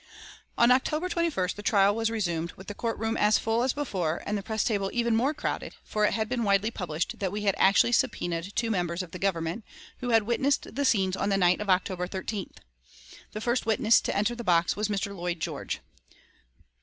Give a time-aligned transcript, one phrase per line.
[0.57, 4.35] On October 21st the trial was resumed, with the courtroom as full as before and
[4.35, 7.53] the press table even more crowded, for it had been widely published that we had
[7.59, 9.63] actually subpoenaed two members of the Government,
[9.99, 12.57] who had witnessed the scenes on the night of October 13th.
[13.33, 15.15] The first witness to enter the box was Mr.
[15.15, 15.81] Lloyd George.